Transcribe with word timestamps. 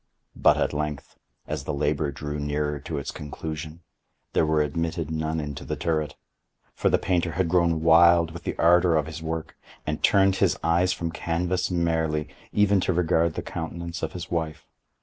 But 0.35 0.57
at 0.57 0.73
length, 0.73 1.15
as 1.45 1.65
the 1.65 1.75
labor 1.75 2.11
drew 2.11 2.39
nearer 2.39 2.79
to 2.79 2.97
its 2.97 3.11
conclusion, 3.11 3.81
there 4.33 4.47
were 4.47 4.63
admitted 4.63 5.11
none 5.11 5.39
into 5.39 5.63
the 5.63 5.75
turret; 5.75 6.15
for 6.73 6.89
the 6.89 6.97
painter 6.97 7.33
had 7.33 7.47
grown 7.47 7.83
wild 7.83 8.31
with 8.31 8.41
the 8.43 8.57
ardor 8.57 8.95
of 8.95 9.05
his 9.05 9.21
work, 9.21 9.55
and 9.85 10.01
turned 10.01 10.37
his 10.37 10.57
eyes 10.63 10.91
from 10.91 11.11
canvas 11.11 11.69
merely, 11.69 12.29
even 12.51 12.79
to 12.79 12.93
regard 12.93 13.35
the 13.35 13.43
countenance 13.43 14.01
of 14.01 14.13
his 14.13 14.31
wife. 14.31 14.65